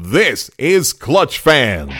[0.00, 1.90] This is Clutch Fans.
[1.90, 1.96] from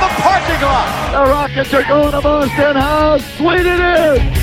[0.00, 1.12] the parking lot.
[1.12, 3.24] The Rockets are going to Boston House.
[3.36, 4.42] Sweet it is.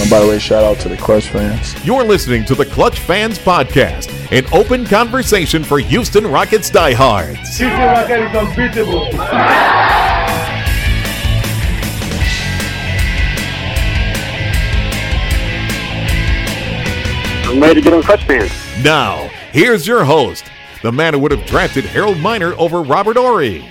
[0.00, 1.86] And by the way, shout out to the Clutch fans.
[1.86, 7.58] You're listening to the Clutch Fans Podcast, an open conversation for Houston Rockets diehards.
[7.58, 9.08] Houston Rockets is unbeatable.
[17.50, 18.52] I'm ready to get on Clutch Fans.
[18.84, 20.44] Now, here's your host,
[20.82, 23.68] the man who would have drafted Harold Miner over Robert Horry,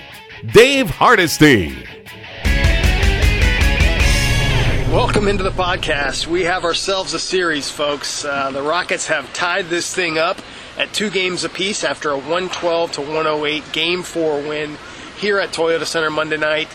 [0.52, 1.74] Dave Hardesty.
[4.92, 6.26] Welcome into the podcast.
[6.26, 8.24] We have ourselves a series, folks.
[8.24, 10.42] Uh, the Rockets have tied this thing up
[10.80, 14.78] at two games apiece after a 112 to 108 game four win
[15.18, 16.68] here at Toyota Center Monday night.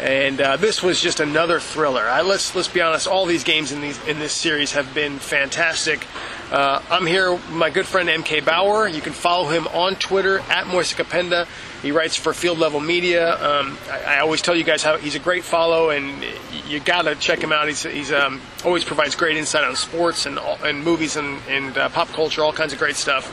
[0.00, 2.00] And uh, this was just another thriller.
[2.00, 3.06] I, let's let's be honest.
[3.06, 6.06] All these games in these in this series have been fantastic.
[6.52, 8.86] Uh, I'm here with my good friend MK Bower.
[8.86, 11.46] You can follow him on Twitter at Moise Kapenda.
[11.80, 13.42] He writes for Field Level Media.
[13.42, 16.22] Um, I, I always tell you guys how he's a great follow, and
[16.68, 17.68] you got to check him out.
[17.68, 21.88] He's, he's um, always provides great insight on sports and and movies and, and uh,
[21.88, 23.32] pop culture, all kinds of great stuff.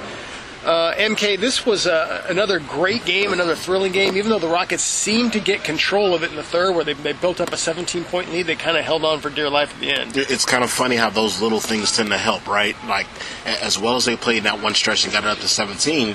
[0.64, 4.18] Uh, MK, this was uh, another great game, another thrilling game.
[4.18, 6.94] Even though the Rockets seemed to get control of it in the third, where they,
[6.94, 9.74] they built up a 17 point lead, they kind of held on for dear life
[9.74, 10.18] at the end.
[10.18, 12.76] it's kind of funny how those little things tend to help, right?
[12.88, 13.08] Like,
[13.46, 16.08] as well as they played that one stretch and got it up to 17,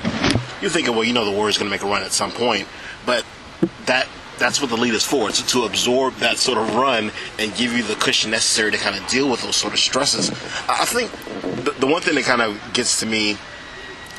[0.61, 2.69] you're thinking, well, you know, the Warriors going to make a run at some point,
[3.07, 3.25] but
[3.87, 4.07] that
[4.37, 5.29] that's what the lead is for.
[5.29, 8.97] It's to absorb that sort of run and give you the cushion necessary to kind
[9.01, 10.31] of deal with those sort of stresses.
[10.69, 11.11] I I think
[11.65, 13.39] the, the one thing that kind of gets to me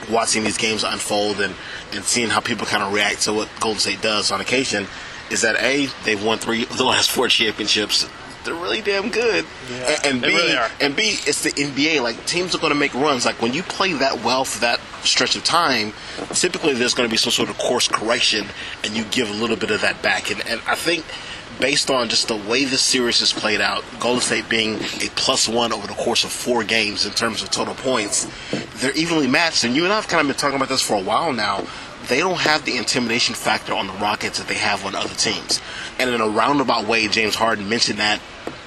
[0.09, 1.53] watching these games unfold and,
[1.94, 4.88] and seeing how people kind of react to what Golden State does on occasion
[5.31, 8.08] is that A, they've won three of the last four championships.
[8.44, 9.44] They're really damn good.
[9.72, 12.02] and, and B, really and B, it's the NBA.
[12.03, 13.25] Like teams are going to make runs.
[13.25, 15.94] Like when you play that well for that stretch of time,
[16.31, 18.46] typically there's going to be some sort of course correction,
[18.84, 20.29] and you give a little bit of that back.
[20.29, 21.06] And, and I think
[21.59, 25.47] based on just the way this series has played out, Golden State being a plus
[25.47, 28.27] one over the course of four games in terms of total points,
[28.75, 29.63] they're evenly matched.
[29.63, 31.66] And you and I have kind of been talking about this for a while now.
[32.07, 35.59] They don't have the intimidation factor on the Rockets that they have on other teams.
[35.97, 38.22] And in a roundabout way, James Harden mentioned that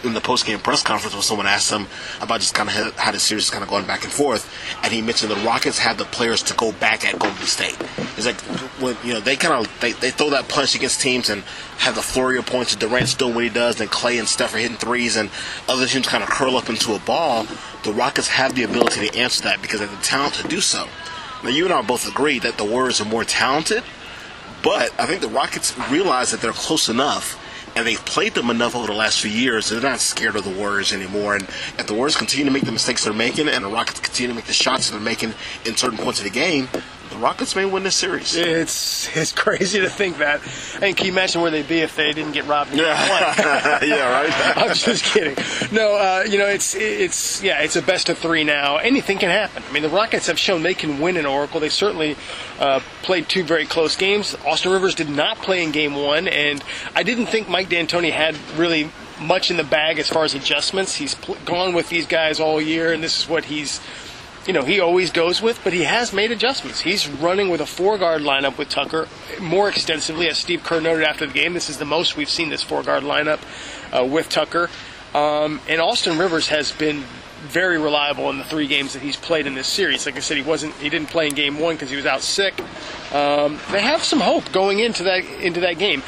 [0.04, 1.86] in the post-game press conference when someone asked him
[2.20, 4.92] about just kind of how, the series is kind of going back and forth, and
[4.92, 7.76] he mentioned the Rockets have the players to go back at Golden State.
[8.16, 8.40] It's like
[8.80, 11.42] when you know they kind of they, they throw that punch against teams and
[11.78, 12.72] have the flurry of points.
[12.72, 15.30] And Durant's doing what he does, and Klay and Steph are hitting threes, and
[15.68, 17.46] other teams kind of curl up into a ball.
[17.84, 20.60] The Rockets have the ability to answer that because they have the talent to do
[20.60, 20.86] so.
[21.42, 23.84] Now you and I both agree that the Warriors are more talented,
[24.62, 27.44] but I think the Rockets realize that they're close enough
[27.78, 29.68] and they've played them enough over the last few years.
[29.68, 31.36] They're not scared of the Warriors anymore.
[31.36, 31.44] And
[31.78, 34.34] if the Warriors continue to make the mistakes they're making and the Rockets continue to
[34.34, 35.32] make the shots they're making
[35.64, 36.68] in certain points of the game,
[37.18, 38.36] Rockets may win this series.
[38.36, 40.40] It's it's crazy to think that.
[40.80, 42.70] And can you imagine where they'd be if they didn't get robbed?
[42.70, 42.98] in game one?
[43.88, 44.56] yeah, right?
[44.56, 45.36] I'm just kidding.
[45.72, 48.76] No, uh, you know it's it's yeah, it's a best of three now.
[48.76, 49.62] Anything can happen.
[49.68, 51.60] I mean, the Rockets have shown they can win in Oracle.
[51.60, 52.16] They certainly
[52.58, 54.36] uh, played two very close games.
[54.46, 56.62] Austin Rivers did not play in Game One, and
[56.94, 58.90] I didn't think Mike D'Antoni had really
[59.20, 60.94] much in the bag as far as adjustments.
[60.94, 63.80] He's pl- gone with these guys all year, and this is what he's
[64.48, 66.80] you know, he always goes with, but he has made adjustments.
[66.80, 69.06] He's running with a four guard lineup with Tucker
[69.38, 71.52] more extensively, as Steve Kerr noted after the game.
[71.52, 73.40] This is the most we've seen this four guard lineup
[73.92, 74.70] uh, with Tucker.
[75.14, 77.04] Um, and Austin Rivers has been
[77.42, 80.06] very reliable in the three games that he's played in this series.
[80.06, 82.22] Like I said, he wasn't, he didn't play in game one because he was out
[82.22, 82.58] sick.
[83.12, 86.02] Um, they have some hope going into that into that game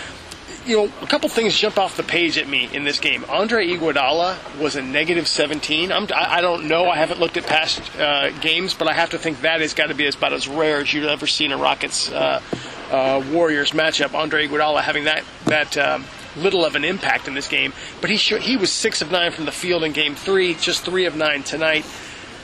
[0.71, 3.25] you know, a couple things jump off the page at me in this game.
[3.29, 5.91] Andre Iguodala was a negative 17.
[5.91, 6.89] I'm, I, don't know.
[6.89, 9.89] I haven't looked at past uh, games, but I have to think that has got
[9.89, 12.41] to be about as rare as you've ever seen a Rockets uh,
[12.93, 14.15] uh, Warriors matchup.
[14.15, 16.05] Andre Iguodala having that that um,
[16.37, 19.33] little of an impact in this game, but he sh- he was six of nine
[19.33, 21.85] from the field in Game Three, just three of nine tonight.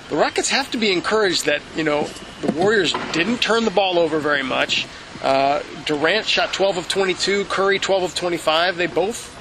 [0.08, 2.08] The Rockets have to be encouraged that you know
[2.40, 4.86] the Warriors didn't turn the ball over very much.
[5.22, 8.76] Uh, Durant shot 12 of 22, Curry 12 of 25.
[8.76, 9.32] They both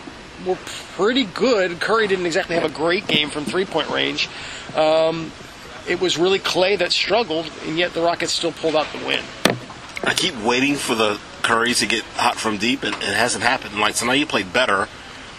[0.46, 0.58] were
[0.96, 1.80] pretty good.
[1.80, 4.30] Curry didn't exactly have a great game from three point range.
[4.76, 5.32] Um,
[5.88, 9.24] it was really Klay that struggled, and yet the Rockets still pulled out the win.
[10.04, 13.80] I keep waiting for the Curry to get hot from deep, and it hasn't happened.
[13.80, 14.88] Like tonight, you played better,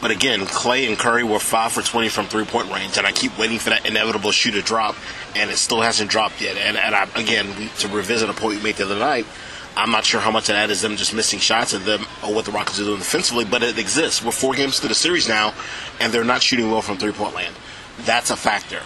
[0.00, 3.12] but again, Klay and Curry were five for twenty from three point range, and I
[3.12, 4.94] keep waiting for that inevitable shoe to drop,
[5.34, 6.56] and it still hasn't dropped yet.
[6.56, 7.46] And, and I, again,
[7.78, 9.26] to revisit a point we made the other night,
[9.76, 12.34] I'm not sure how much of that is them just missing shots at them or
[12.34, 14.24] what the Rockets are doing defensively, but it exists.
[14.24, 15.52] We're four games to the series now,
[16.00, 17.54] and they're not shooting well from three point land.
[18.00, 18.80] That's a factor.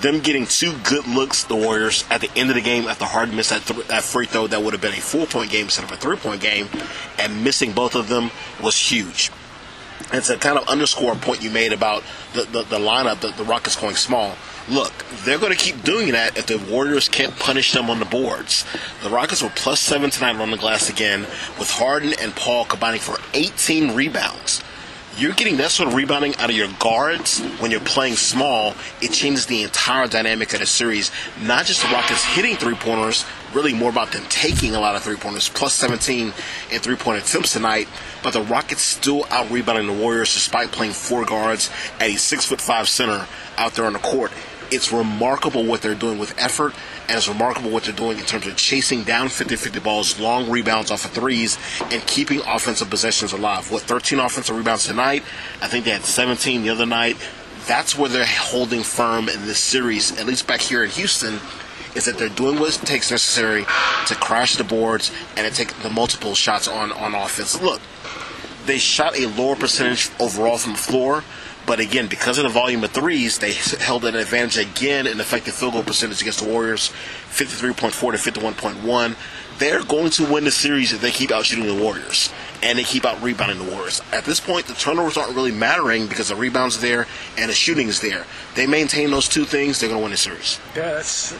[0.00, 3.36] Them getting two good looks, the Warriors, at the end of the game after Harden
[3.36, 5.84] missed that, th- that free throw that would have been a four point game instead
[5.84, 6.68] of a three point game,
[7.18, 8.30] and missing both of them
[8.62, 9.30] was huge.
[10.12, 12.02] And to kind of underscore a point you made about
[12.34, 14.36] the, the, the lineup, the, the Rockets going small
[14.68, 14.92] look,
[15.24, 18.64] they're going to keep doing that if the Warriors can't punish them on the boards.
[19.02, 21.20] The Rockets were plus seven tonight on the glass again,
[21.58, 24.62] with Harden and Paul combining for 18 rebounds.
[25.16, 28.74] You're getting that sort of rebounding out of your guards when you're playing small.
[29.00, 31.12] It changes the entire dynamic of the series.
[31.40, 33.24] Not just the Rockets hitting three pointers,
[33.54, 36.32] really more about them taking a lot of three pointers, plus 17
[36.72, 37.86] in three point attempts tonight.
[38.24, 41.70] But the Rockets still out rebounding the Warriors despite playing four guards
[42.00, 44.32] at a six foot five center out there on the court
[44.70, 46.74] it's remarkable what they're doing with effort,
[47.08, 50.50] and it's remarkable what they're doing in terms of chasing down 50 50 balls, long
[50.50, 51.58] rebounds off of threes,
[51.90, 53.70] and keeping offensive possessions alive.
[53.70, 55.22] What, 13 offensive rebounds tonight?
[55.60, 57.16] I think they had 17 the other night.
[57.66, 61.40] That's where they're holding firm in this series, at least back here in Houston,
[61.94, 63.64] is that they're doing what it takes necessary
[64.06, 67.60] to crash the boards and to take the multiple shots on, on offense.
[67.62, 67.80] Look,
[68.66, 71.24] they shot a lower percentage overall from the floor,
[71.66, 75.54] but again, because of the volume of threes, they held an advantage again in effective
[75.54, 76.92] field goal percentage against the Warriors,
[77.30, 79.16] 53.4 to 51.1.
[79.58, 82.30] They're going to win the series if they keep out shooting the Warriors
[82.62, 84.02] and they keep out rebounding the Warriors.
[84.12, 87.06] At this point, the turnovers aren't really mattering because the rebounds are there
[87.38, 88.26] and the shooting is there.
[88.56, 90.58] They maintain those two things, they're going to win the series.
[90.74, 91.34] Yeah, that's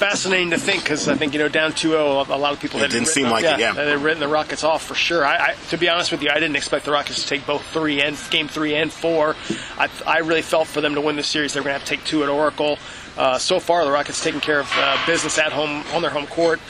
[0.00, 2.90] fascinating to think because I think you know down 2-0, a lot of people it
[2.90, 3.60] didn't seem like yeah, it.
[3.60, 5.26] Yeah, they've written the Rockets off for sure.
[5.26, 7.62] I, I, to be honest with you, I didn't expect the Rockets to take both
[7.66, 9.36] three and game three and four.
[9.76, 11.96] I, I really felt for them to win the series, they're going to have to
[11.96, 12.78] take two at Oracle.
[13.18, 16.26] Uh, so far, the Rockets taking care of uh, business at home on their home
[16.26, 16.60] court.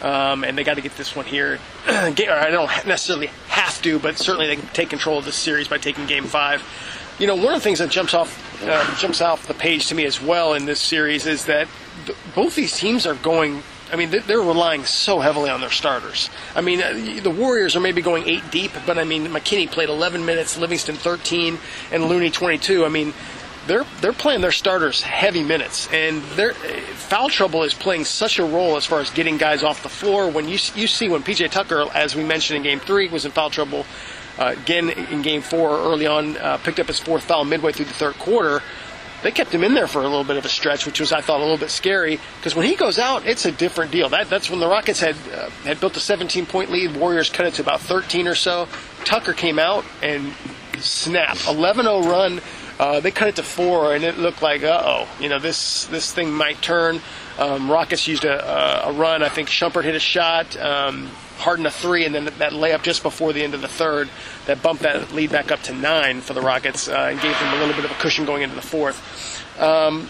[0.00, 1.58] Um, and they got to get this one here.
[1.86, 5.68] game, I don't necessarily have to, but certainly they can take control of this series
[5.68, 6.62] by taking Game Five.
[7.18, 9.94] You know, one of the things that jumps off uh, jumps off the page to
[9.94, 11.68] me as well in this series is that
[12.34, 13.62] both these teams are going.
[13.90, 16.28] I mean, they're relying so heavily on their starters.
[16.54, 19.88] I mean, uh, the Warriors are maybe going eight deep, but I mean, McKinnie played
[19.88, 21.56] 11 minutes, Livingston 13,
[21.90, 22.84] and Looney 22.
[22.84, 23.14] I mean,
[23.68, 28.44] they're they're playing their starters heavy minutes, and their foul trouble is playing such a
[28.44, 30.30] role as far as getting guys off the floor.
[30.30, 33.30] When you you see when PJ Tucker, as we mentioned in Game Three, was in
[33.30, 33.86] foul trouble.
[34.38, 37.86] Uh, again in Game Four, early on, uh, picked up his fourth foul midway through
[37.86, 38.62] the third quarter
[39.22, 41.20] they kept him in there for a little bit of a stretch, which was I
[41.20, 44.08] thought a little bit scary because when he goes out, it's a different deal.
[44.08, 46.96] That that's when the Rockets had uh, had built a 17 point lead.
[46.96, 48.68] Warriors cut it to about 13 or so.
[49.04, 50.32] Tucker came out and
[50.78, 52.40] snap 11-0 run.
[52.78, 55.86] Uh, they cut it to four, and it looked like, uh oh, you know this
[55.86, 57.00] this thing might turn.
[57.38, 59.22] Um, Rockets used a, a, run.
[59.22, 60.56] I think Shumpert hit a shot.
[60.56, 61.08] Um,
[61.38, 64.10] Harden a three, and then that layup just before the end of the third
[64.46, 67.54] that bumped that lead back up to nine for the Rockets uh, and gave them
[67.54, 69.60] a little bit of a cushion going into the fourth.
[69.60, 70.08] Um,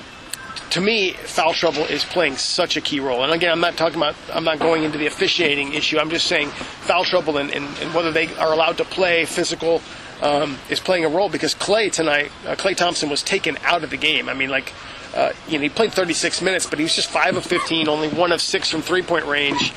[0.71, 3.25] to me, foul trouble is playing such a key role.
[3.25, 5.99] And again, I'm not talking about, I'm not going into the officiating issue.
[5.99, 9.83] I'm just saying foul trouble and, and, and whether they are allowed to play physical
[10.23, 13.91] um, is playing a role because Klay tonight, uh, Klay Thompson was taken out of
[13.91, 14.29] the game.
[14.29, 14.73] I mean, like,
[15.15, 18.09] uh, you know, he played 36 minutes, but he was just 5 of 15, only
[18.09, 19.73] 1 of 6 from three point range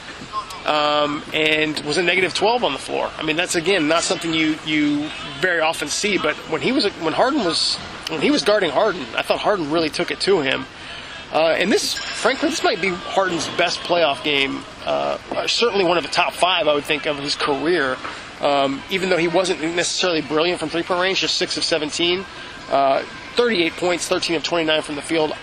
[0.66, 3.10] um, and was a negative 12 on the floor.
[3.18, 5.10] I mean, that's again not something you you
[5.40, 6.18] very often see.
[6.18, 7.75] But when he was when Harden was
[8.10, 10.65] when he was guarding Harden, I thought Harden really took it to him.
[11.32, 14.63] Uh, and this, frankly, this might be Harden's best playoff game.
[14.86, 17.98] Uh, certainly one of the top five, I would think, of his career.
[18.41, 22.25] Um, even though he wasn't necessarily brilliant from three point range, just six of 17,
[22.71, 23.03] uh,
[23.36, 25.33] 38 points, 13 of 29 from the field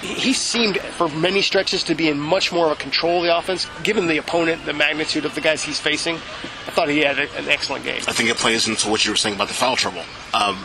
[0.00, 3.36] he seemed for many stretches to be in much more of a control of the
[3.36, 6.16] offense, given the opponent, the magnitude of the guys he's facing.
[6.16, 8.02] I thought he had an excellent game.
[8.08, 10.02] I think it plays into what you were saying about the foul trouble.
[10.34, 10.64] Um,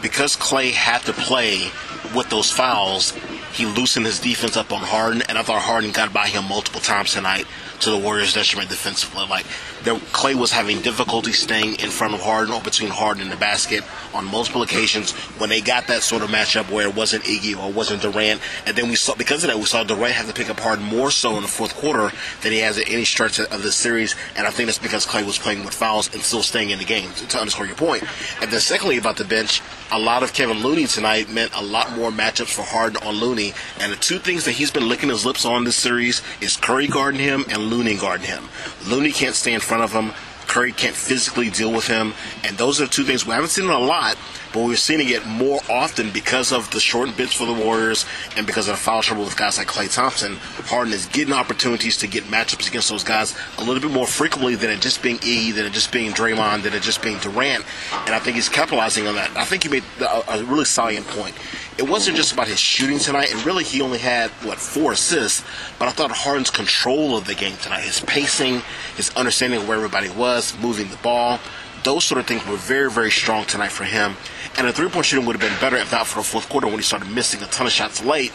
[0.00, 1.70] because Klay had to play
[2.14, 3.12] with those fouls,
[3.58, 6.80] he loosened his defense up on Harden, and I thought Harden got by him multiple
[6.80, 7.44] times tonight
[7.80, 9.26] to the Warriors' detriment defensively.
[9.26, 9.46] Like
[9.82, 13.36] there, Klay was having difficulty staying in front of Harden or between Harden and the
[13.36, 13.82] basket
[14.14, 17.68] on multiple occasions when they got that sort of matchup where it wasn't Iggy or
[17.70, 20.34] it wasn't Durant, and then we saw because of that we saw Durant have to
[20.34, 23.40] pick up Harden more so in the fourth quarter than he has at any stretch
[23.40, 26.42] of the series, and I think that's because Klay was playing with fouls and still
[26.42, 27.10] staying in the game.
[27.28, 28.04] To underscore your point,
[28.40, 31.96] and then secondly about the bench, a lot of Kevin Looney tonight meant a lot
[31.96, 33.47] more matchups for Harden on Looney,
[33.80, 36.86] and the two things that he's been licking his lips on this series is Curry
[36.86, 38.48] guarding him and Looney guarding him.
[38.86, 40.12] Looney can't stay in front of him.
[40.46, 43.78] Curry can't physically deal with him, and those are two things we haven't seen a
[43.78, 44.16] lot,
[44.52, 48.04] but we're seeing it more often because of the shortened bench for the Warriors
[48.36, 50.36] and because of the foul trouble with guys like Klay Thompson.
[50.66, 54.54] Harden is getting opportunities to get matchups against those guys a little bit more frequently
[54.54, 57.64] than it just being E, than it just being Draymond, than it just being Durant,
[58.06, 59.36] and I think he's capitalizing on that.
[59.36, 61.34] I think he made a, a really salient point
[61.78, 65.44] it wasn't just about his shooting tonight, and really he only had what four assists.
[65.78, 68.62] But I thought Harden's control of the game tonight, his pacing,
[68.96, 71.38] his understanding of where everybody was, moving the ball,
[71.84, 74.16] those sort of things were very, very strong tonight for him.
[74.56, 76.66] And the three point shooting would have been better if not for the fourth quarter
[76.66, 78.32] when he started missing a ton of shots late.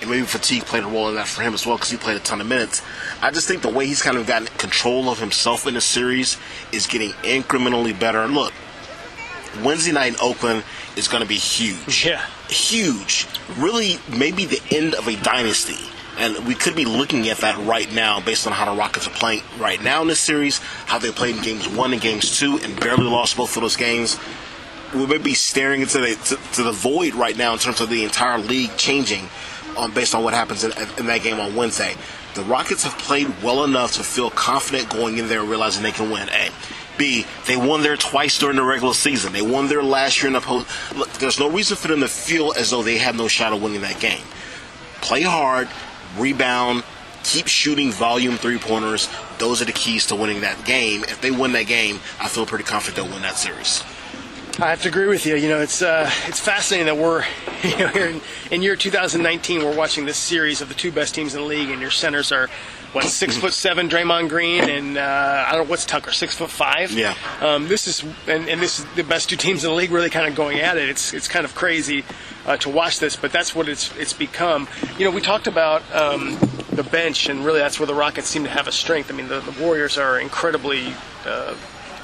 [0.00, 2.16] And maybe fatigue played a role in that for him as well because he played
[2.16, 2.82] a ton of minutes.
[3.20, 6.38] I just think the way he's kind of gotten control of himself in the series
[6.72, 8.20] is getting incrementally better.
[8.20, 8.54] And look,
[9.62, 10.64] Wednesday night in Oakland
[10.96, 12.06] is going to be huge.
[12.06, 12.24] Yeah.
[12.48, 13.26] Huge.
[13.58, 15.90] Really, maybe the end of a dynasty.
[16.20, 19.10] And we could be looking at that right now based on how the Rockets are
[19.10, 22.58] playing right now in this series, how they played in games one and games two
[22.62, 24.18] and barely lost both of those games.
[24.94, 27.88] We may be staring into the, to, to the void right now in terms of
[27.88, 29.28] the entire league changing
[29.78, 31.94] on, based on what happens in, in that game on Wednesday.
[32.34, 35.90] The Rockets have played well enough to feel confident going in there and realizing they
[35.90, 36.28] can win.
[36.28, 36.50] A.
[36.98, 39.32] B, they won there twice during the regular season.
[39.32, 40.68] They won there last year in the post.
[40.94, 43.62] Look, there's no reason for them to feel as though they have no shot of
[43.62, 44.22] winning that game.
[45.00, 45.68] Play hard,
[46.16, 46.84] rebound,
[47.22, 49.08] keep shooting volume three pointers.
[49.38, 51.04] Those are the keys to winning that game.
[51.04, 53.82] If they win that game, I feel pretty confident they'll win that series.
[54.58, 55.36] I have to agree with you.
[55.36, 57.24] You know, it's uh, it's fascinating that we're
[57.62, 61.14] you know here in, in year 2019 we're watching this series of the two best
[61.14, 62.50] teams in the league, and your centers are
[62.92, 66.50] what six foot seven Draymond Green and uh, I don't know what's Tucker six foot
[66.50, 66.90] five.
[66.90, 67.14] Yeah.
[67.40, 70.10] Um, this is and, and this is the best two teams in the league really
[70.10, 70.88] kind of going at it.
[70.88, 72.04] It's it's kind of crazy
[72.46, 74.68] uh, to watch this, but that's what it's it's become.
[74.98, 76.38] You know, we talked about um,
[76.72, 79.12] the bench, and really that's where the Rockets seem to have a strength.
[79.12, 80.94] I mean, the, the Warriors are incredibly.
[81.24, 81.54] Uh,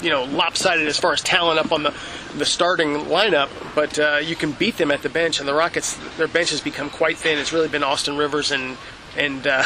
[0.02, 1.94] you know, lopsided as far as talent up on the
[2.36, 5.40] the starting lineup, but uh, you can beat them at the bench.
[5.40, 7.38] And the Rockets, their bench has become quite thin.
[7.38, 8.76] It's really been Austin Rivers and
[9.18, 9.64] and uh,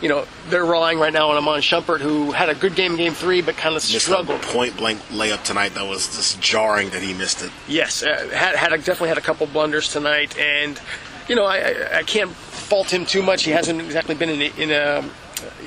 [0.00, 2.98] you know they're relying right now on Iman Shumpert, who had a good game in
[2.98, 4.40] Game Three, but kind of Missed struggled.
[4.40, 7.50] a point blank layup tonight that was just jarring that he missed it.
[7.68, 10.80] Yes, uh, had had a, definitely had a couple blunders tonight, and
[11.28, 13.44] you know I, I, I can't fault him too much.
[13.44, 15.04] He hasn't exactly been in in a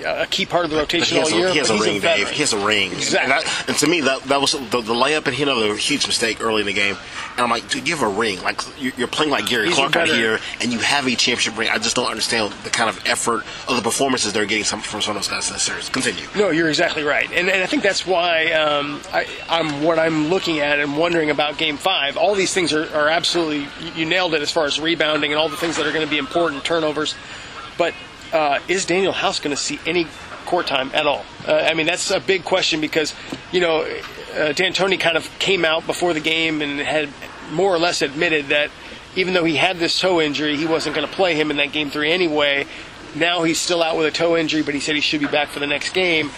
[0.05, 1.47] a key part of the rotation all year.
[1.47, 2.01] a, he has a ring.
[2.01, 2.29] Dave.
[2.29, 2.91] He has a ring.
[2.91, 3.33] Exactly.
[3.33, 6.07] And, and to me, that that was the, the layup, and he had a huge
[6.07, 6.97] mistake early in the game.
[7.31, 8.41] And I'm like, dude, you have a ring.
[8.41, 11.57] Like you're, you're playing like Gary He's Clark out here, and you have a championship
[11.57, 11.69] ring.
[11.69, 15.01] I just don't understand the kind of effort of the performances they're getting some, from
[15.01, 15.89] some of those guys in this series.
[15.89, 16.25] Continue.
[16.35, 20.27] No, you're exactly right, and, and I think that's why um, I, I'm what I'm
[20.27, 22.17] looking at and wondering about Game Five.
[22.17, 25.49] All these things are, are absolutely you nailed it as far as rebounding and all
[25.49, 27.15] the things that are going to be important turnovers.
[27.77, 27.93] But
[28.33, 30.07] uh, is Danuel House going to see any
[30.45, 31.25] court time at all?
[31.47, 33.13] Uh, I mean, that's a big question because
[33.51, 37.09] you know uh, D'Antoni kind of came out before the game and had
[37.51, 38.69] more or less admitted that
[39.15, 41.71] even though he had this toe injury, he wasn't going to play him in that
[41.71, 42.65] game three anyway.
[43.15, 45.47] Now he's still out with a toe injury, but he said he should be back
[45.47, 46.31] for the next game.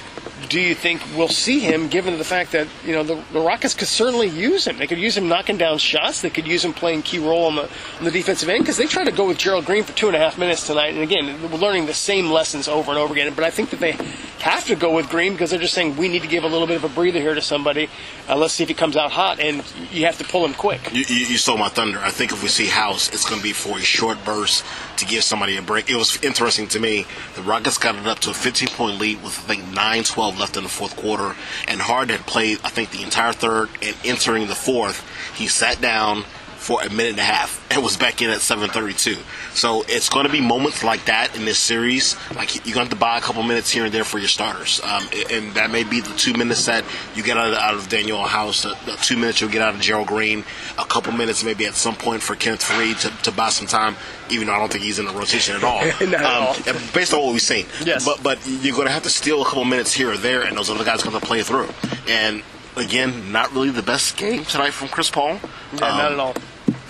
[0.50, 3.74] Do you think we'll see him, given the fact that you know the, the Rockets
[3.74, 4.78] could certainly use him?
[4.78, 6.22] They could use him knocking down shots.
[6.22, 8.86] They could use him playing key role on the on the defensive end because they
[8.86, 10.94] tried to go with Gerald Green for two and a half minutes tonight.
[10.94, 13.34] And again, we're learning the same lessons over and over again.
[13.34, 13.98] But I think that they
[14.40, 16.68] have to go with Green because they're just saying we need to give a little
[16.68, 17.90] bit of a breather here to somebody.
[18.30, 20.94] Uh, let's see if he comes out hot, and you have to pull him quick.
[20.94, 22.00] You, you, you stole my thunder.
[22.00, 24.64] I think if we see House, it's going to be for a short burst
[24.98, 25.90] to give somebody a break.
[25.90, 27.06] It was interesting to me.
[27.36, 30.40] The Rockets got it up to a 15 point lead with, I think, 9 12
[30.40, 31.36] left in the fourth quarter.
[31.68, 35.06] And Harden had played, I think, the entire third and entering the fourth.
[35.36, 36.26] He sat down
[36.68, 39.18] for a minute and a half and was back in at 7:32.
[39.56, 42.18] So it's going to be moments like that in this series.
[42.36, 44.28] Like you're going to have to buy a couple minutes here and there for your
[44.28, 46.84] starters, um, and that may be the two minutes that
[47.16, 49.76] you get out of, out of Danuel House, the, the two minutes you'll get out
[49.76, 50.44] of Gerald Green,
[50.78, 53.96] a couple minutes maybe at some point for Kenneth Faried to, to buy some time.
[54.30, 56.56] Even though I don't think he's in the rotation at all, Not at all.
[56.94, 57.66] based on what we've seen.
[57.86, 58.04] Yes.
[58.04, 60.58] But but you're going to have to steal a couple minutes here or there, and
[60.58, 61.70] those other guys are going to play through.
[62.10, 62.44] And
[62.76, 65.40] again, not really the best game tonight from Chris Paul.
[65.74, 66.34] Yeah, not Um, at all.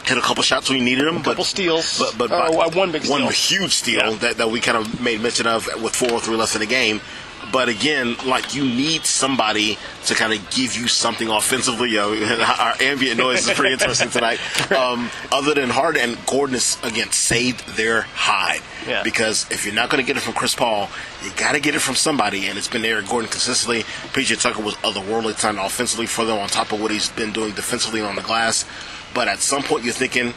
[0.08, 2.00] Hit a couple shots when you needed them, Couple but steals.
[2.00, 3.20] but but, Uh, one big steal.
[3.24, 4.18] one huge steal Yeah.
[4.20, 6.66] that, that we kind of made mention of with four or three left in the
[6.68, 7.02] game.
[7.50, 11.98] But again, like you need somebody to kind of give you something offensively.
[12.00, 14.40] Our ambient noise is pretty interesting tonight.
[14.78, 19.02] Um, other than Harden and Gordon is again saved their hide Yeah.
[19.02, 20.90] because if you're not going to get it from Chris Paul,
[21.24, 23.84] you got to get it from somebody, and it's been Eric Gordon consistently.
[24.14, 27.54] PJ Tucker was otherworldly tonight offensively for them on top of what he's been doing
[27.54, 28.66] defensively on the glass.
[29.14, 30.34] But at some point, you're thinking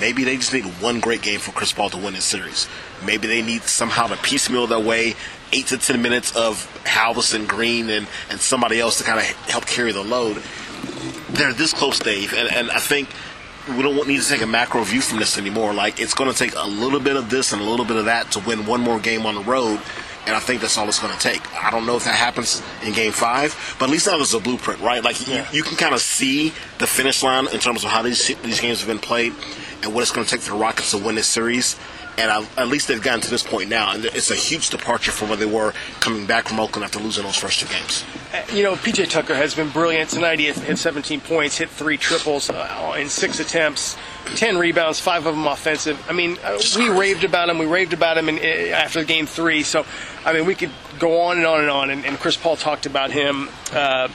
[0.00, 2.68] maybe they just need one great game for Chris Paul to win this series.
[3.04, 5.14] Maybe they need somehow to piecemeal their way
[5.52, 9.66] eight to ten minutes of Halverson, Green, and, and somebody else to kind of help
[9.66, 10.42] carry the load.
[11.30, 13.08] They're this close, Dave, and, and I think
[13.68, 15.74] we don't need to take a macro view from this anymore.
[15.74, 18.06] Like it's going to take a little bit of this and a little bit of
[18.06, 19.80] that to win one more game on the road.
[20.28, 21.40] And I think that's all it's going to take.
[21.54, 24.38] I don't know if that happens in game five, but at least that was a
[24.38, 25.02] blueprint, right?
[25.02, 25.50] Like Yeah.
[25.50, 28.60] you, you can kind of see the finish line in terms of how these these
[28.60, 29.32] games have been played
[29.82, 31.76] and what it's going to take for the Rockets to win this series.
[32.18, 35.12] And I, at least they've gotten to this point now, and it's a huge departure
[35.12, 38.04] from where they were coming back from Oakland after losing those first two games.
[38.52, 40.40] You know, PJ Tucker has been brilliant tonight.
[40.40, 43.96] He had, had 17 points, hit three triples uh, in six attempts,
[44.36, 46.02] 10 rebounds, five of them offensive.
[46.08, 47.58] I mean, uh, we raved about him.
[47.58, 49.62] We raved about him in, uh, after game three.
[49.62, 49.84] So,
[50.24, 51.90] I mean, we could go on and on and on.
[51.90, 53.48] And, and Chris Paul talked about him.
[53.72, 54.08] Uh,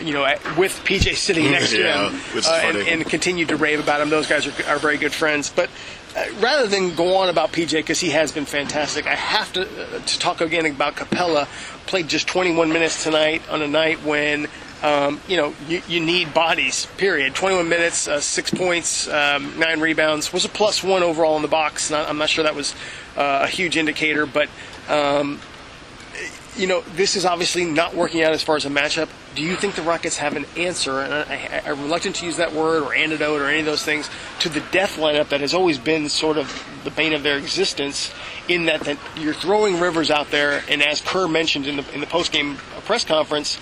[0.00, 0.22] you know,
[0.56, 4.10] with PJ sitting next to Yeah, him, uh, and, and continued to rave about him.
[4.10, 5.50] Those guys are, are very good friends.
[5.50, 5.70] But
[6.16, 9.62] uh, rather than go on about PJ because he has been fantastic, I have to
[9.62, 11.46] uh, to talk again about Capela.
[11.86, 14.48] Played just 21 minutes tonight on a night when.
[14.84, 16.86] Um, you know, you, you need bodies.
[16.98, 17.34] Period.
[17.34, 20.30] 21 minutes, uh, six points, um, nine rebounds.
[20.30, 21.90] Was a plus one overall in the box.
[21.90, 22.74] Not, I'm not sure that was
[23.16, 24.50] uh, a huge indicator, but
[24.90, 25.40] um,
[26.56, 29.08] you know, this is obviously not working out as far as a matchup.
[29.34, 32.52] Do you think the Rockets have an answer, and I, I'm reluctant to use that
[32.52, 34.08] word or antidote or any of those things,
[34.40, 38.12] to the death lineup that has always been sort of the bane of their existence,
[38.48, 42.00] in that, that you're throwing Rivers out there, and as Kerr mentioned in the, in
[42.00, 43.58] the post-game press conference,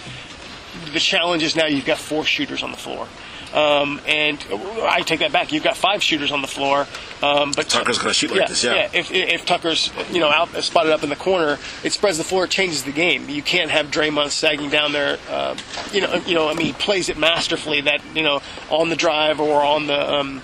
[0.93, 3.09] the challenge is now you've got four shooters on the floor.
[3.53, 4.39] Um, and
[4.83, 5.53] I take that back.
[5.53, 6.87] You've got five shooters on the floor,
[7.21, 8.89] um, but Tucker's gonna shoot like yeah, this, yeah.
[8.95, 12.45] If, if Tucker's you know out spotted up in the corner, it spreads the floor,
[12.45, 13.29] it changes the game.
[13.29, 15.19] You can't have Draymond sagging down there.
[15.29, 15.57] Uh,
[15.93, 16.49] you know, you know.
[16.49, 17.83] I mean, he plays it masterfully.
[17.83, 20.13] That you know, on the drive or on the.
[20.13, 20.43] Um,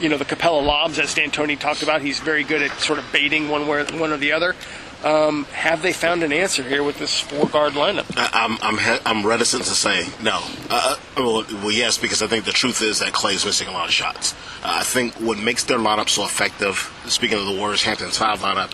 [0.00, 3.04] you know the Capela lobs, as D'Antoni talked about, he's very good at sort of
[3.12, 4.54] baiting one way, one or the other.
[5.04, 8.06] Um, have they found an answer here with this four guard lineup?
[8.16, 10.40] I- I'm I'm he- I'm reticent to say no.
[10.70, 13.86] Uh, well, well, yes, because I think the truth is that Klay's missing a lot
[13.86, 14.32] of shots.
[14.62, 18.38] Uh, I think what makes their lineup so effective, speaking of the Warriors Hamptons five
[18.40, 18.72] lineup,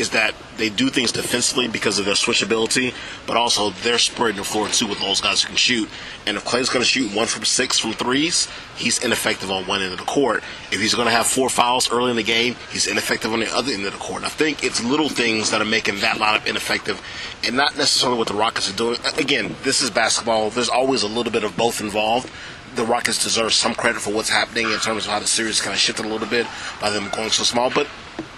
[0.00, 2.92] is that they do things defensively because of their switchability,
[3.26, 5.88] but also they're spreading the floor too with those guys who can shoot.
[6.26, 9.82] And if Klay's going to shoot one from six from threes, he's ineffective on one
[9.82, 10.42] end of the court.
[10.72, 13.54] If he's going to have four fouls early in the game, he's ineffective on the
[13.54, 14.18] other end of the court.
[14.22, 17.00] And I think it's little things that are making that lineup ineffective,
[17.46, 18.98] and not necessarily what the Rockets are doing.
[19.18, 20.50] Again, this is basketball.
[20.50, 22.30] There's always a little bit of both involved.
[22.74, 25.74] The Rockets deserve some credit for what's happening in terms of how the series kind
[25.74, 26.46] of shifted a little bit
[26.80, 27.68] by them going so small.
[27.70, 27.88] But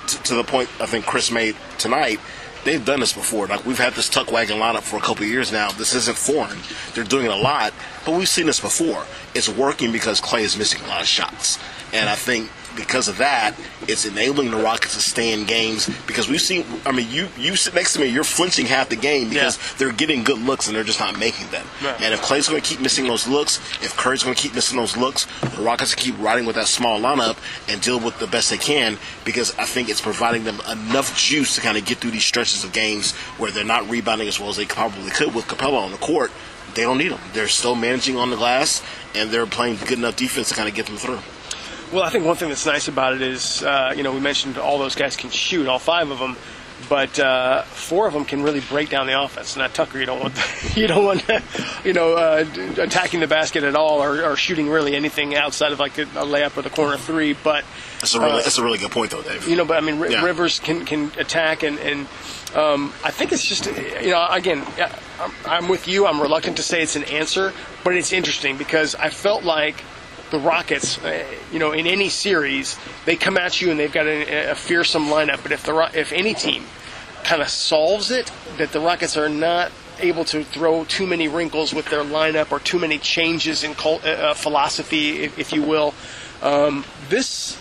[0.07, 2.21] to the point I think Chris made tonight,
[2.65, 3.47] they've done this before.
[3.47, 5.71] Like we've had this tuck wagon lineup for a couple years now.
[5.73, 6.59] This isn't foreign.
[6.95, 7.73] They're doing it a lot,
[8.05, 9.05] but we've seen this before.
[9.35, 11.59] It's working because Klay is missing a lot of shots,
[11.93, 13.55] and I think because of that,
[13.89, 15.89] it's enabling the Rockets to stay in games.
[16.07, 18.97] Because we've seen, I mean, you you sit next to me, you're flinching half the
[18.97, 19.75] game because Yeah.
[19.79, 21.67] they're getting good looks and they're just not making them.
[21.83, 22.01] Right.
[22.01, 24.77] And if Klay's going to keep missing those looks, if Curry's going to keep missing
[24.79, 27.37] those looks, the Rockets keep riding with that small lineup
[27.69, 31.55] and deal with the best they can because I think it's providing them enough juice
[31.57, 34.49] to kind of get through these stretches of games where they're not rebounding as well
[34.51, 36.31] as they probably could with Capela on the court.
[36.75, 37.21] They don't need them.
[37.35, 38.83] They're still managing on the glass
[39.15, 41.19] and they're playing good enough defense to kind of get them through.
[41.93, 44.57] Well, I think one thing that's nice about it is, uh, you know, we mentioned
[44.59, 46.37] all those guys can shoot, all five of them,
[46.89, 49.57] but uh, four of them can really break down the offense.
[49.57, 50.35] Now, Tucker, you don't want,
[50.77, 51.23] you don't want,
[51.85, 52.45] you know, uh,
[52.79, 56.25] attacking the basket at all or, or shooting really anything outside of like a, a
[56.25, 57.35] layup or the corner three.
[57.35, 57.65] But
[58.01, 59.47] That's a really, Uh, that's a really good point, though, Dave.
[59.47, 60.25] you know, but I mean, R- Yeah.
[60.25, 62.07] Rivers can can attack, and and
[62.55, 64.65] um, I think it's just you know, again,
[65.21, 66.07] I'm, I'm with you.
[66.07, 67.53] I'm reluctant to say it's an answer,
[67.85, 69.77] but it's interesting because I felt like
[70.33, 74.07] the Rockets, uh, you know, in any series, they come at you and they've got
[74.07, 75.43] a, a fearsome lineup.
[75.43, 76.65] But if the if any team
[77.23, 81.73] kind of solves it, that the Rockets are not able to throw too many wrinkles
[81.73, 85.63] with their lineup or too many changes in cult, uh, uh, philosophy, if, if you
[85.63, 85.95] will.
[86.41, 87.57] Um, this,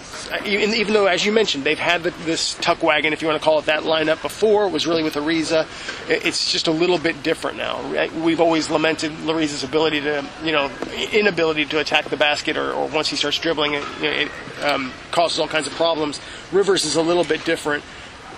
[0.45, 3.41] even, even though, as you mentioned, they've had the, this tuck wagon, if you want
[3.41, 5.67] to call it that, lineup before, was really with Ariza.
[6.07, 7.81] It's just a little bit different now.
[8.21, 10.71] We've always lamented Ariza's ability to, you know,
[11.11, 14.31] inability to attack the basket, or, or once he starts dribbling, it, you know, it
[14.63, 16.19] um, causes all kinds of problems.
[16.51, 17.83] Rivers is a little bit different.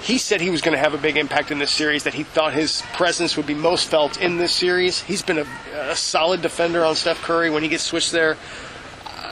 [0.02, 2.24] He said he was going to have a big impact in this series, that he
[2.24, 5.02] thought his presence would be most felt in this series.
[5.02, 8.38] He's been a, a solid defender on Steph Curry when he gets switched there.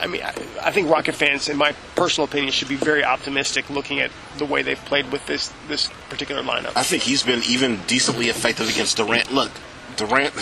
[0.02, 0.34] I mean, I,
[0.64, 4.46] I think Rocket fans, in my personal opinion, should be very optimistic looking at the
[4.46, 6.74] way they've played with this this particular lineup.
[6.76, 9.32] I think he's been even decently effective against Durant.
[9.32, 9.52] Look,
[9.98, 10.34] Durant,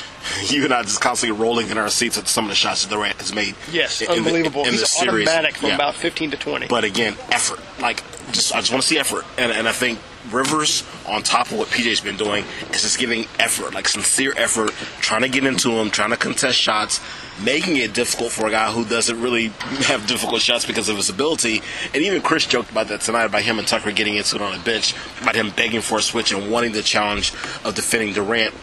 [0.48, 2.90] you and I just constantly rolling in our seats at some of the shots that
[2.94, 3.54] Durant has made.
[3.72, 5.26] Yes, in- in the- in He's this series.
[5.28, 5.74] automatic from Yeah.
[5.74, 6.66] about 15 to 20.
[6.68, 7.60] But again, effort.
[7.80, 8.02] Like,
[8.32, 9.98] just I just want to see effort, and and I think
[10.32, 14.70] Rivers, on top of what PJ's been doing, is just giving effort, like sincere effort,
[15.00, 17.00] trying to get into him, trying to contest shots,
[17.42, 19.46] making it difficult for a guy who doesn't really
[19.86, 21.62] have difficult shots because of his ability.
[21.94, 24.56] And even Chris joked about that tonight about him and Tucker getting into it on
[24.56, 27.32] the bench, about him begging for a switch and wanting the challenge
[27.64, 28.54] of defending Durant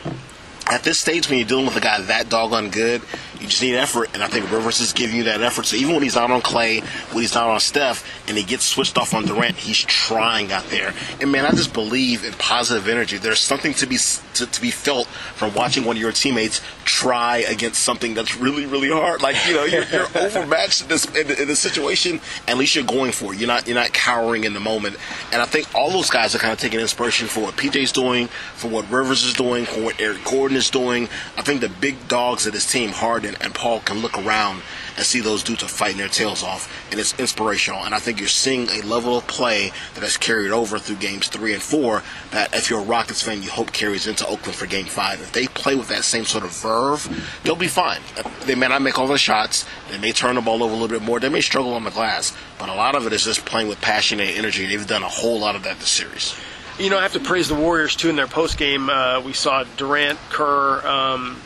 [0.67, 3.01] at this stage, when you're dealing with a guy that doggone good,
[3.45, 5.65] you just need effort, and I think Rivers is giving you that effort.
[5.65, 8.65] So even when he's out on Klay, when he's not on Steph, and he gets
[8.65, 10.93] switched off on Durant, he's trying out there.
[11.21, 13.17] And man, I just believe in positive energy.
[13.17, 13.97] There's something to be
[14.36, 18.65] to, to be felt from watching one of your teammates try against something that's really,
[18.65, 19.21] really hard.
[19.21, 22.19] Like you know, you're, you're overmatched in this in, in this situation.
[22.47, 23.39] At least you're going for it.
[23.39, 24.97] You're not you're not cowering in the moment.
[25.31, 28.27] And I think all those guys are kind of taking inspiration for what PJ's doing,
[28.55, 31.10] for what Rivers is doing, for what Eric Gordon is doing.
[31.38, 34.61] I think the big dogs of this team, Harden and Paul, can look around
[34.97, 37.83] and see those dudes are fighting their tails off, and it's inspirational.
[37.83, 41.27] And I think you're seeing a level of play that has carried over through games
[41.27, 44.65] three and four that, if you're a Rockets fan, you hope carries into Oakland for
[44.65, 45.19] game five.
[45.21, 47.07] If they play with that same sort of verve,
[47.43, 48.01] they'll be fine.
[48.45, 50.87] They may not make all the shots, they may turn the ball over a little
[50.87, 53.45] bit more, they may struggle on the glass, but a lot of it is just
[53.45, 54.65] playing with passion and energy.
[54.65, 56.35] They've done a whole lot of that this series.
[56.77, 58.89] You know, I have to praise the Warriors too in their post game.
[58.89, 61.41] Uh, we saw Durant, Kerr, um,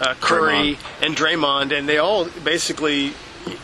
[0.00, 1.06] uh, Curry, Draymond.
[1.06, 3.12] and Draymond, and they all basically,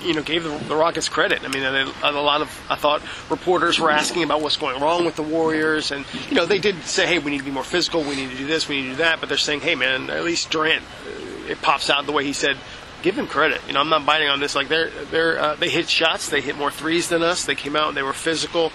[0.03, 1.43] you know, gave the, the Rockets credit.
[1.45, 5.05] I mean, they, a lot of I thought reporters were asking about what's going wrong
[5.05, 7.65] with the Warriors, and you know, they did say, hey, we need to be more
[7.65, 9.75] physical, we need to do this, we need to do that, but they're saying, hey,
[9.75, 12.57] man, at least Durant, uh, it pops out the way he said.
[13.01, 13.61] Give him credit.
[13.69, 14.57] You know, I'm not biting on this.
[14.57, 17.45] Like they're they're uh, they hit shots, they hit more threes than us.
[17.45, 18.73] They came out and they were physical.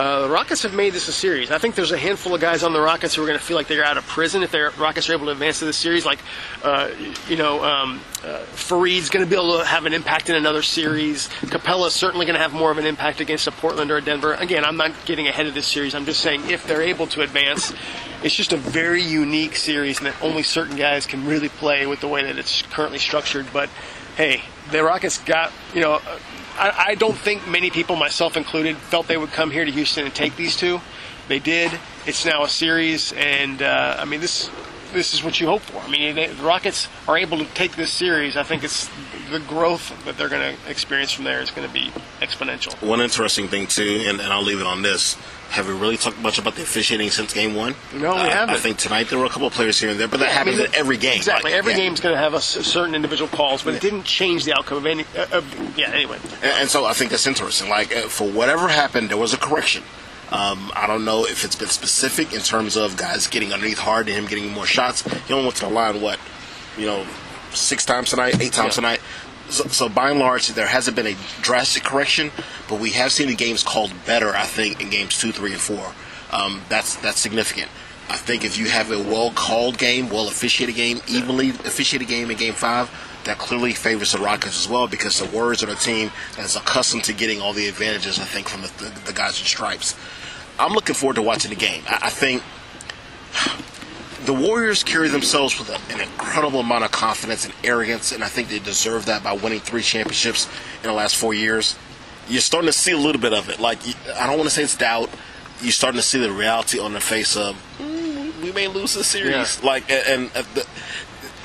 [0.00, 1.50] Uh, the Rockets have made this a series.
[1.50, 3.54] I think there's a handful of guys on the Rockets who are going to feel
[3.54, 6.06] like they're out of prison if the Rockets are able to advance to this series.
[6.06, 6.20] Like,
[6.64, 6.88] uh,
[7.28, 10.62] you know, um, uh, Faried's going to be able to have an impact in another
[10.62, 11.28] series.
[11.42, 14.32] Capela's certainly going to have more of an impact against a Portland or a Denver.
[14.32, 15.94] Again, I'm not getting ahead of this series.
[15.94, 17.74] I'm just saying if they're able to advance,
[18.22, 22.00] it's just a very unique series and that only certain guys can really play with
[22.00, 23.48] the way that it's currently structured.
[23.52, 23.68] But
[24.16, 26.00] hey, the Rockets got, you know,
[26.58, 30.04] I, I don't think many people, myself included, felt they would come here to Houston
[30.04, 30.80] and take these two.
[31.28, 31.72] They did.
[32.06, 34.50] It's now a series, and uh, I mean this.
[34.92, 35.78] This is what you hope for.
[35.78, 38.36] I mean, they, the Rockets are able to take this series.
[38.36, 38.88] I think it's
[39.30, 42.74] the growth that they're going to experience from there is going to be exponential.
[42.86, 45.16] One interesting thing too, and, and I'll leave it on this.
[45.50, 47.74] Have we really talked much about the officiating since game one?
[47.92, 48.54] No, we Uh, haven't.
[48.54, 50.32] I think tonight there were a couple of players here and there, but that I
[50.32, 51.16] happens mean, in every game.
[51.16, 51.50] Exactly.
[51.50, 51.78] Like, every yeah.
[51.78, 54.86] game's going to have a certain individual calls, but it didn't change the outcome of
[54.86, 55.04] any.
[55.16, 55.90] Uh, of, yeah.
[55.90, 56.18] Anyway.
[56.42, 57.68] And, and so I think that's interesting.
[57.68, 59.82] Like, uh, for whatever happened, there was a correction.
[60.32, 64.08] Um, I don't know if it's been specific in terms of guys getting underneath hard
[64.08, 65.02] and him getting more shots.
[65.26, 66.20] He only went to the line, what,
[66.78, 67.04] you know,
[67.52, 68.82] six times tonight, eight times Yeah.
[68.82, 69.00] tonight.
[69.48, 72.30] So, so by and large, there hasn't been a drastic correction,
[72.68, 74.34] but we have seen the games called better.
[74.36, 75.92] I think in games two, three, and four.
[76.30, 77.68] Um, that's that's significant.
[78.08, 82.30] I think if you have a well called game, well officiated game, evenly officiated game
[82.30, 82.88] in game five,
[83.24, 87.02] that clearly favors the Rockets as well because the Warriors are a team that's accustomed
[87.04, 89.96] to getting all the advantages, I think, from the, the, the guys in stripes.
[90.60, 91.82] I'm looking forward to watching the game.
[91.88, 92.42] I, I think
[94.26, 98.28] the Warriors carry themselves with a, an incredible amount of confidence and arrogance, and I
[98.28, 100.46] think they deserve that by winning three championships
[100.82, 101.76] in the last four years.
[102.28, 103.58] You're starting to see a little bit of it.
[103.58, 103.78] Like,
[104.16, 105.10] I don't want to say it's doubt.
[105.62, 109.02] You're starting to see the reality on the face of, "Mm, we may lose the
[109.04, 109.58] series.
[109.60, 109.66] Yeah.
[109.66, 110.66] Like, and, and uh, the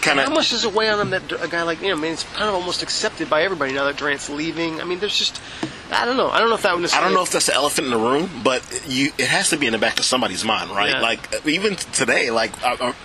[0.02, 0.34] kind How of.
[0.34, 2.24] much does it weigh on them that a guy like you know, I mean, it's
[2.34, 4.80] kind of almost accepted by everybody now that Durant's leaving.
[4.80, 5.42] I mean, there's just,
[5.92, 6.30] I don't know.
[6.30, 8.00] I don't know if that would I don't know if that's the elephant in the
[8.00, 10.92] room, but you it has to be in the back of somebody's mind, right?
[10.92, 11.02] Yeah.
[11.02, 12.96] Like even today, like I, I'm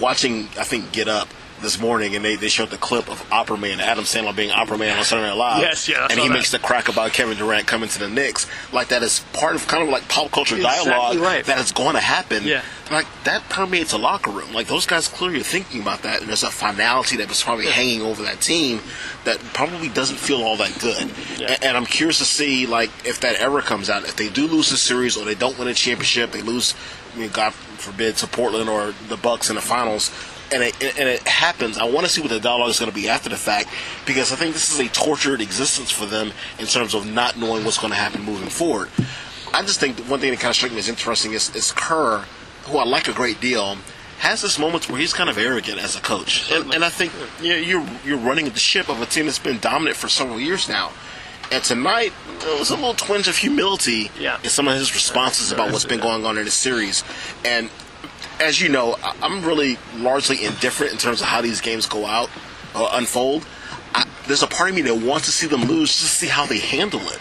[0.00, 1.28] watching, I think Get Up
[1.62, 4.78] this morning, and they, they showed the clip of Opera Man, Adam Sandler being Opera
[4.78, 5.60] Man on Saturday Night Live.
[5.62, 6.34] Yes, yeah, and he that.
[6.34, 9.66] makes the crack about Kevin Durant coming to the Knicks, like that is part of
[9.66, 11.44] kind of like pop culture Exactly dialogue right.
[11.44, 12.44] that is going to happen.
[12.44, 12.62] Yeah.
[12.90, 14.52] like that permeates a locker room.
[14.52, 17.66] Like those guys clearly are thinking about that, and there's a finality that was probably
[17.66, 18.80] hanging over that team
[19.24, 21.10] that probably doesn't feel all that good.
[21.38, 21.52] Yeah.
[21.52, 24.04] A- And I'm curious to see, like, if that ever comes out.
[24.04, 26.74] If they do lose the series or they don't win a championship, they lose,
[27.14, 30.08] I mean, God forbid, to Portland or the Bucks in the finals,
[30.52, 31.78] and it, and it happens.
[31.78, 33.68] I want to see what the dialogue is going to be after the fact
[34.06, 37.64] because I think this is a tortured existence for them in terms of not knowing
[37.64, 38.88] what's going to happen moving forward.
[39.52, 42.24] I just think one thing that kind of struck me as interesting is, is Kerr,
[42.64, 43.76] who I like a great deal,
[44.18, 47.10] has this moments where he's kind of arrogant as a coach, and, and I think
[47.40, 50.38] you know, you're you're running the ship of a team that's been dominant for several
[50.38, 50.92] years now.
[51.50, 54.38] And tonight, there was a little twinge of humility Yeah.
[54.44, 57.02] in some of his responses about what's been going on in the series.
[57.44, 57.70] And
[58.40, 62.30] as you know, I'm really largely indifferent in terms of how these games go out
[62.74, 63.46] or unfold.
[63.94, 66.26] I, there's a part of me that wants to see them lose just to see
[66.26, 67.18] how they handle it.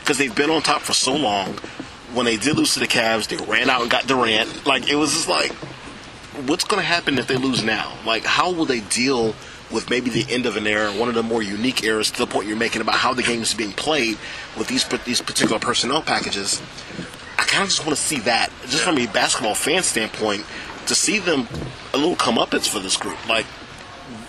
[0.00, 1.54] Because they've been on top for so long.
[2.12, 4.66] when they did lose to the Cavs, they ran out and got Durant.
[4.66, 5.52] Like it was just like,
[6.46, 7.96] what's going to happen if they lose now?
[8.06, 9.34] Like how will they deal
[9.70, 12.26] with maybe the end of an era, one of the more unique eras to the
[12.26, 14.16] point you're making about how the game is being played
[14.56, 16.62] with these these particular personnel packages?
[17.38, 20.44] I kind of just want to see that, just from a basketball fan standpoint,
[20.86, 21.46] to see them
[21.94, 23.28] a little comeuppance for this group.
[23.28, 23.46] Like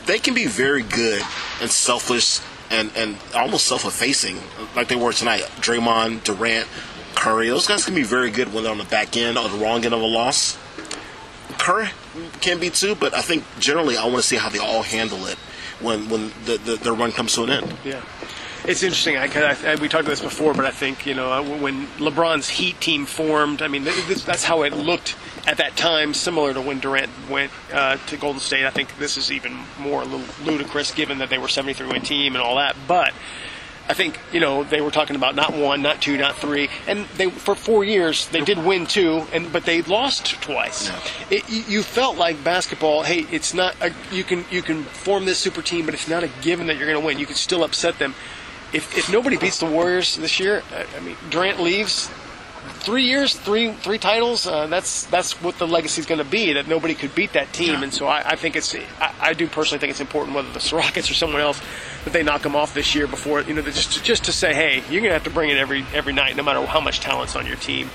[0.05, 1.21] they can be very good
[1.61, 4.37] and selfish and, and almost self-effacing,
[4.75, 5.41] like they were tonight.
[5.59, 6.67] Draymond, Durant,
[7.15, 9.57] Curry, those guys can be very good when they're on the back end or the
[9.57, 10.57] wrong end of a loss.
[11.57, 11.89] Curry
[12.41, 15.25] can be too, but I think generally I want to see how they all handle
[15.25, 15.37] it
[15.81, 17.73] when when the, the, the run comes to an end.
[17.83, 18.01] Yeah.
[18.65, 19.17] It's interesting.
[19.17, 22.49] I, I, we talked about this before, but I think you know uh, when LeBron's
[22.49, 23.61] Heat team formed.
[23.61, 25.15] I mean, this, that's how it looked
[25.47, 28.65] at that time, similar to when Durant went uh, to Golden State.
[28.65, 32.43] I think this is even more ludicrous, given that they were 73 win team and
[32.43, 32.75] all that.
[32.87, 33.13] But
[33.89, 37.05] I think you know they were talking about not one, not two, not three, and
[37.17, 40.91] they for four years they did win two, and but they lost twice.
[41.31, 43.01] It, you felt like basketball.
[43.01, 46.23] Hey, it's not a, you can you can form this super team, but it's not
[46.23, 47.17] a given that you're going to win.
[47.17, 48.13] You can still upset them.
[48.73, 50.63] If if nobody beats the Warriors this year,
[50.95, 52.09] I mean Durant leaves,
[52.79, 54.47] three years, three three titles.
[54.47, 56.53] Uh, that's that's what the legacy is going to be.
[56.53, 57.83] That nobody could beat that team, yeah.
[57.83, 58.75] and so I, I think it's.
[58.75, 61.59] I, I, do personally think it's important whether the Rockets or someone else
[62.05, 64.83] that they knock them off this year before you know just just to say, hey,
[64.89, 67.35] you're going to have to bring it every every night, no matter how much talent's
[67.35, 67.89] on your team.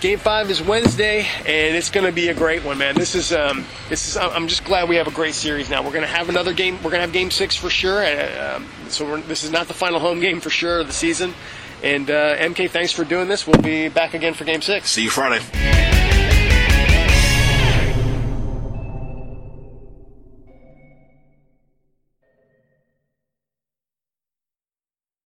[0.00, 2.94] Game five is Wednesday, and it's going to be a great one, man.
[2.94, 4.16] This is um, this is.
[4.16, 5.82] I'm just glad we have a great series now.
[5.82, 6.76] We're going to have another game.
[6.76, 8.04] We're going to have Game six for sure.
[8.04, 11.32] Uh, so this is not the final home game for sure of the season.
[11.82, 13.46] And uh, MK, thanks for doing this.
[13.46, 14.90] We'll be back again for Game Six.
[14.90, 15.95] See you Friday.